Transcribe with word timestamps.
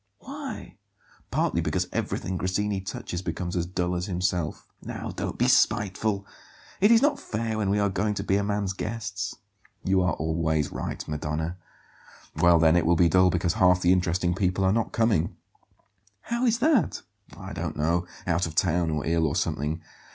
"Why?" 0.17 0.77
"Partly 1.29 1.61
because 1.61 1.87
everything 1.93 2.35
Grassini 2.35 2.81
touches 2.81 3.21
becomes 3.21 3.55
as 3.55 3.67
dull 3.67 3.93
as 3.93 4.07
himself." 4.07 4.65
"Now 4.81 5.11
don't 5.11 5.37
be 5.37 5.47
spiteful. 5.47 6.25
It 6.79 6.89
is 6.89 7.03
not 7.03 7.19
fair 7.19 7.59
when 7.59 7.69
we 7.69 7.77
are 7.77 7.87
going 7.87 8.15
to 8.15 8.23
be 8.23 8.37
a 8.37 8.43
man's 8.43 8.73
guests." 8.73 9.35
"You 9.83 10.01
are 10.01 10.13
always 10.13 10.71
right, 10.71 11.07
Madonna. 11.07 11.57
Well 12.37 12.57
then, 12.57 12.75
it 12.75 12.87
will 12.87 12.95
be 12.95 13.09
dull 13.09 13.29
because 13.29 13.53
half 13.53 13.83
the 13.83 13.93
interesting 13.93 14.33
people 14.33 14.63
are 14.63 14.73
not 14.73 14.91
coming." 14.91 15.35
"How 16.21 16.45
is 16.47 16.57
that?" 16.57 17.03
"I 17.37 17.53
don't 17.53 17.77
know. 17.77 18.07
Out 18.25 18.47
of 18.47 18.55
town, 18.55 18.89
or 18.89 19.05
ill, 19.05 19.27
or 19.27 19.35
something. 19.35 19.83